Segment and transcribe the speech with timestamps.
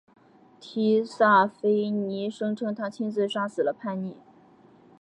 [0.59, 4.15] 提萨斐尼声称他亲自杀死了叛逆。